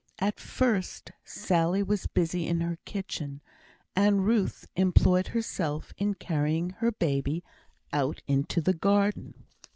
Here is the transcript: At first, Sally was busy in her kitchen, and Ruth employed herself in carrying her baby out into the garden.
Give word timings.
At 0.17 0.39
first, 0.39 1.11
Sally 1.23 1.83
was 1.83 2.07
busy 2.07 2.47
in 2.47 2.61
her 2.61 2.79
kitchen, 2.85 3.39
and 3.95 4.25
Ruth 4.25 4.65
employed 4.75 5.27
herself 5.27 5.93
in 5.95 6.15
carrying 6.15 6.71
her 6.79 6.91
baby 6.91 7.43
out 7.93 8.23
into 8.25 8.61
the 8.61 8.73
garden. 8.73 9.45